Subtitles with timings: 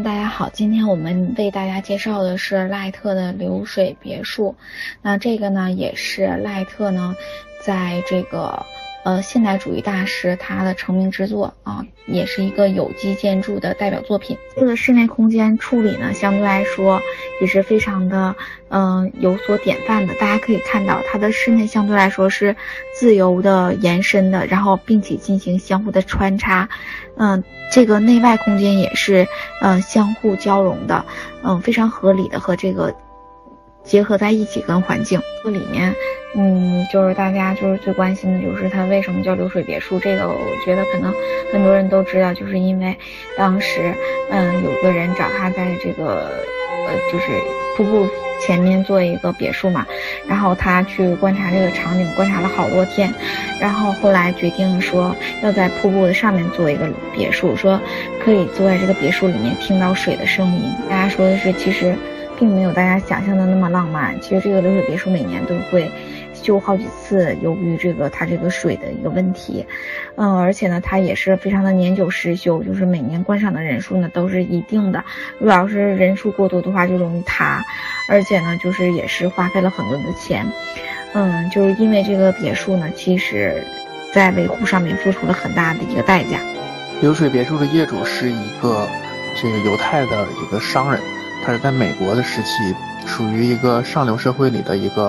[0.00, 4.54] 大家好，今天我们为大家介绍的是赖特的流水别墅。
[5.02, 7.14] 那这个呢，也是赖特呢，
[7.64, 8.64] 在这个。
[9.04, 14.38] 呃，现代主义大师他的成名之作啊，也是一个有机建筑的代表作品。
[14.56, 17.00] 这个室内空间处理呢，相对来说
[17.40, 18.34] 也是非常的，
[18.68, 20.14] 嗯，有所典范的。
[20.14, 22.54] 大家可以看到，它的室内相对来说是
[22.94, 26.68] 自由的延伸的，然后并且进行相互的穿插，
[27.16, 29.26] 嗯，这个内外空间也是，
[29.60, 31.04] 嗯，相互交融的，
[31.42, 32.94] 嗯，非常合理的和这个。
[33.84, 35.94] 结合在一起跟环境，这里面，
[36.34, 39.98] 嗯，就是大家就是最关心的就是它为什么叫流水别墅？
[40.00, 41.12] 这个我觉得可能
[41.52, 42.96] 很多人都知道，就是因为
[43.36, 43.92] 当时，
[44.30, 46.30] 嗯，有个人找他在这个，
[46.86, 47.26] 呃，就是
[47.76, 48.08] 瀑布
[48.40, 49.84] 前面做一个别墅嘛，
[50.28, 53.12] 然后他去观察这个场景，观察了好多天，
[53.60, 57.78] 然后后来决定说要在瀑布的上面做一个别墅，说
[58.24, 60.72] 可以坐在这个别墅里面听到水的声音。
[60.88, 61.94] 大家说的是，其实。
[62.42, 64.20] 并没有大家想象的那么浪漫。
[64.20, 65.88] 其实这个流水别墅每年都会
[66.34, 69.64] 修好几次，由于这个它这个水的一个问题，
[70.16, 75.04] 嗯，而且呢，它也是非常的年久失修，就是每年观赏的人数呢都是一定的。
[75.38, 77.62] 如果要是人数过多的话，就容易塌，
[78.08, 80.44] 而且呢，就是也是花费了很多的钱，
[81.14, 83.62] 嗯，就是因为这个别墅呢，其实，
[84.12, 86.40] 在维护上面付出了很大的一个代价。
[87.00, 88.88] 流水别墅的业主是一个
[89.40, 91.00] 这个犹太的一个商人。
[91.44, 92.74] 他是在美国的时期，
[93.06, 95.08] 属于一个上流社会里的一个，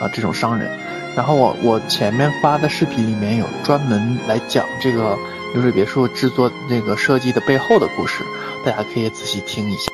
[0.00, 0.70] 啊，这种商人。
[1.16, 5.16] 然后我我前面发的视频里面有专门来讲这个
[5.52, 8.22] 流水别墅制作那个设计的背后的故事，
[8.64, 9.90] 大家可以仔细听一下。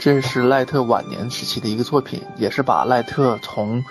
[0.00, 3.84] 这是赖特晚年时期的一个作品，也是把赖特从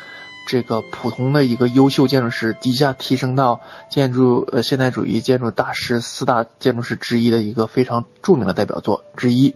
[0.45, 9.55] 这个普通的一个优秀建筑师，一下提升到建筑呃现代主义建筑大师四大建筑师之一的一个非常著名的代表作之一。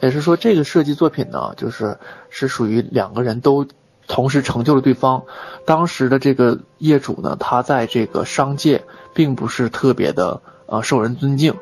[0.00, 1.98] 也是说，这个设计作品呢，就是
[2.30, 3.66] 是属于两个人都
[4.06, 5.24] 同时成就了对方。
[5.66, 8.82] 当时的这个业主呢，他在这个商界
[9.14, 11.54] 并不是特别的呃受人尊敬，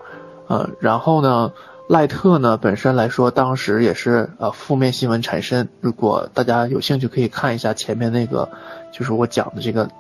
[0.47, 1.53] 呃，然后呢，
[1.89, 5.69] 赖特呢本身来说，当时也是呃负面新闻缠身。
[5.81, 8.49] 如果大家有兴趣，可以看一下前面那个，
[8.93, 9.91] 就是我讲的这个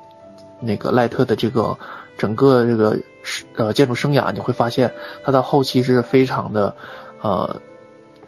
[0.60, 1.76] 那个赖特的这个
[2.16, 2.98] 整个这个
[3.56, 4.94] 呃建筑生涯，你会发现
[5.24, 6.76] 他到后期是非常的
[7.20, 7.60] 呃。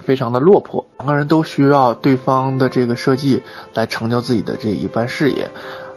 [0.04, 3.42] 非常的落魄，两个人都需要对方的这个设计
[3.74, 5.48] 来成就自己的这一番事业，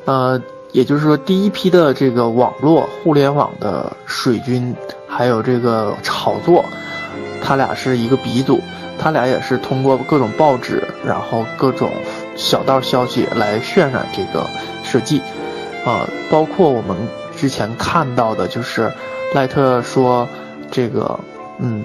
[0.06, 0.42] 呃，
[0.72, 4.76] 也就是说，第一批的这个网络互联网的水军，
[5.08, 6.64] 还有这个炒作，
[7.42, 8.60] 他俩是一个鼻祖，
[9.00, 11.90] 他俩也是通过各种报纸，然后各种
[12.36, 14.46] 小道消息来渲染这个
[14.84, 15.22] 设计，
[15.86, 16.96] 啊，包括我们
[17.36, 18.92] 之前看到的，就是
[19.34, 20.28] 赖特说
[20.72, 21.20] 这个，
[21.60, 21.84] 嗯。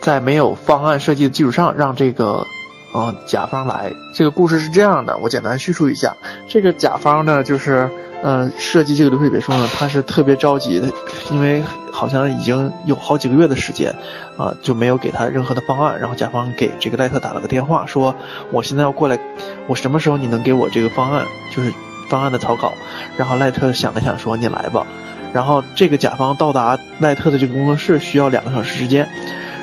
[0.00, 2.46] 在没有方案设计的基础上，让这个，
[2.92, 3.92] 呃，甲方来。
[4.14, 6.14] 这个故事是这样的，我简单叙述一下。
[6.48, 7.88] 这个甲方呢，就是，
[8.22, 10.88] 呃，设计这个流水别墅呢，他是特别着急的，
[11.30, 11.62] 因为
[11.92, 13.94] 好像已经有好几个月的时间，
[14.36, 15.98] 啊，就没有给他任何的方案。
[15.98, 18.14] 然后甲方给这个赖特打了个电话，说
[18.50, 19.18] 我现在要过来，
[19.66, 21.24] 我什么时候你能给我这个方案，
[21.54, 21.72] 就是
[22.08, 22.72] 方案的草稿。
[23.16, 24.86] 然后赖特想了想，说你来吧。
[25.32, 29.06] 然后这个甲方到达赖特的这个工作室需要两个小时时间。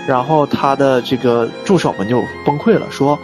[0.07, 3.17] 然后他的这个助手们就崩溃了，说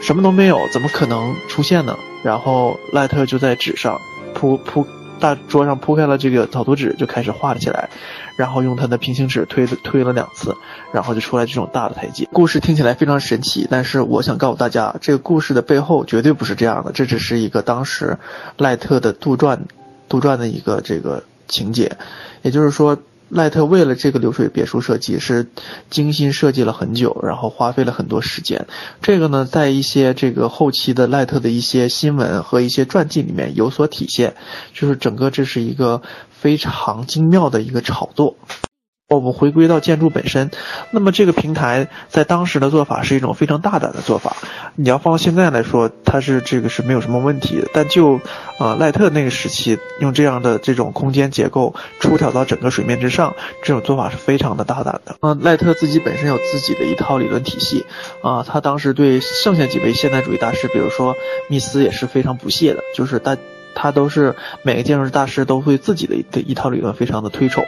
[0.00, 1.96] 什么都没有，怎么可能出现呢？
[2.22, 3.98] 然后赖特就在纸上
[4.34, 4.86] 铺铺
[5.18, 7.88] 大桌上铺开了这个草图纸，就开始画了起来，
[8.36, 10.54] 然后用他的平行尺推推了两次，
[10.92, 12.28] 然后就出来这种大的台阶。
[12.32, 18.18] 故事听起来非常神奇，但是我想告诉大家，这个故事的背后绝对不是这样的，这只是一个当时
[18.56, 19.58] 赖特的杜撰
[20.08, 21.96] 杜撰的一个这个情节，
[22.42, 22.98] 也就是说。
[23.28, 25.46] 赖特为了这个流水别墅设计是
[25.90, 28.66] 精心设计了很久，然后花费了很多时间。
[29.02, 34.34] 这个呢，在一些这个后期的赖特的一些新闻和一些传记里面有所体现，
[34.72, 38.36] 就是整个这是一个非常精妙的一个炒作。
[39.14, 40.50] 我们回归到建筑本身，
[40.90, 44.36] 那么这个平台在当时的做法是一种非常大胆的做法。
[44.74, 47.68] 你要放现在来说，它是这个是没有什么问题的。
[47.72, 48.20] 但就
[48.58, 55.16] 啊赖特那个时期，用这样的这种空间结构出挑到整个水面之上，这种做法是非常的大胆的。
[55.22, 57.86] 嗯，赖特自己本身有自己的一套理论体系
[58.22, 61.16] 啊，他当时对剩下几位现代主义大师，比如说
[61.48, 63.38] 密斯也是非常不屑的，就是大。
[63.74, 67.64] 他都是每个建筑师大师都会自己的的一套理论，非常的推崇。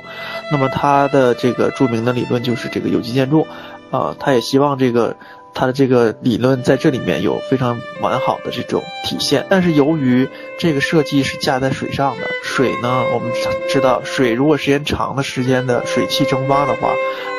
[0.51, 3.47] 那么他的这个著名的理论就是这个有机建筑，
[3.91, 5.17] 啊，他也希望这个
[5.55, 9.47] 他的这个理论在这里面有非常完好的这种体现。
[9.49, 13.33] 但是由于这个设计是架在水上的，水呢，我们
[13.69, 16.93] 知道水如果时间长的时间的水汽蒸发的话，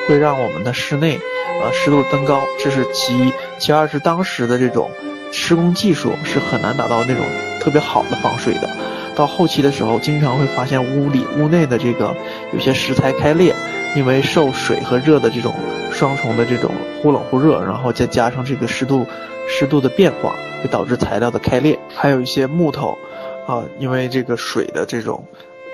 [0.08, 1.20] 会让我们的室内
[1.62, 3.34] 呃湿度增高，这是其一。
[3.60, 4.90] 其二是当时的这种
[5.32, 7.24] 施工技术是很难达到那种
[7.62, 8.68] 特别好的防水的。
[9.16, 12.16] 到后期的时候，经常会发现屋里屋内的这个
[12.54, 13.54] 有些石材开裂，
[13.96, 15.54] 因为受水和热的这种
[15.92, 16.72] 双重的这种
[17.02, 19.06] 忽冷忽热，然后再加上这个湿度
[19.48, 21.78] 湿度的变化，会导致材料的开裂。
[21.94, 22.98] 还有一些木头，
[23.46, 25.26] 啊，因为这个水的这种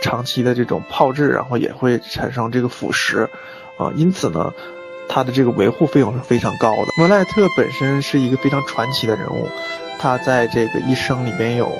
[0.01, 3.27] 长期的这种泡制，然后也会产生这个腐蚀，
[3.77, 4.51] 啊，因此呢，
[5.09, 6.87] 它的这个维护费用是非常高的。
[6.97, 9.47] 莫奈特本身是一个非常传奇的人物，
[9.99, 11.71] 他在这个一生里边有，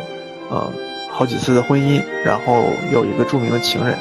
[0.50, 0.72] 呃。
[1.10, 3.98] 好几次的婚姻，然后有一个著名的情人，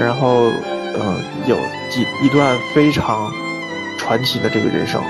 [0.00, 0.50] 然后，
[0.98, 1.58] 嗯，有
[1.90, 3.30] 几一段非常
[3.98, 5.02] 传奇的这个人生，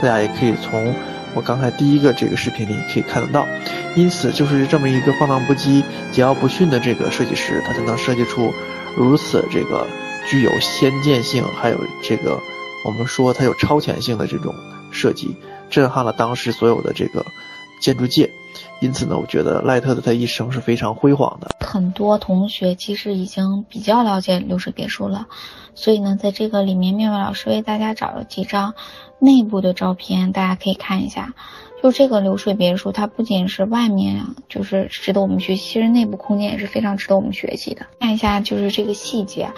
[0.00, 0.94] 大家也可以从
[1.34, 3.46] 我刚才第一个这个视频里可以看得到。
[3.94, 5.84] 因此，就是这么一个放荡不羁、
[6.14, 8.50] 桀骜不驯的这个设计师，他才能设计出
[8.96, 9.86] 如此这个
[10.26, 12.40] 具有先见性，还有这个
[12.84, 14.54] 我们说它有超前性的这种
[14.90, 15.36] 设计，
[15.70, 17.24] 震撼了当时所有的这个
[17.80, 18.30] 建筑界。
[18.80, 21.48] 因此呢，我觉得赖特的他一生是非常辉煌的。
[21.60, 25.26] 很多同学其实已经比较了解流水别墅了，
[25.74, 28.74] 所以呢，在这个里面，面面老师为大家找了几张
[29.18, 31.34] 内部的照片，大家可以看一下。
[31.82, 37.84] 就这个流水别墅，它不仅是外面啊就是值得我们学习，其实内部空间也是非常值得我们学习的。
[37.98, 39.50] 看一下就是这个细节，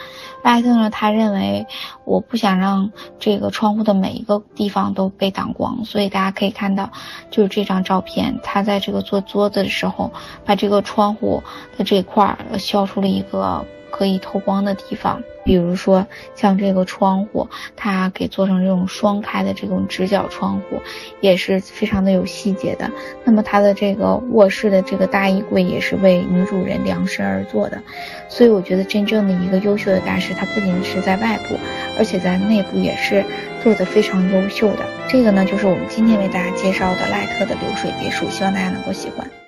[0.42, 1.66] 赖特呢，他认为
[2.06, 6.90] 我不想让这个窗户的每一个地方都被挡光，所以大家可以看到，
[7.30, 10.12] 就是这张照片，他在这个做桌子的时候，
[10.44, 11.42] 把这个窗户
[11.78, 13.64] 的这块儿削出了一个。
[13.94, 16.04] 可以透光的地方，比如说
[16.34, 20.82] 像这个窗户，它给做成这种双开的这种直角窗户，
[21.20, 22.90] 也是非常的有细节的。
[23.22, 27.80] 那么它的这个卧室的这个大衣柜也是为女主人量身而做的。
[28.28, 31.54] 所以我觉得真正的一个优秀的大师，他不仅是在外部，
[31.96, 33.24] 而且在内部也是
[33.62, 34.80] 做的非常优秀的。
[35.08, 39.43] 这个呢，就是我们今天为大家介绍的赖特的流水别墅，希望大家能够喜欢。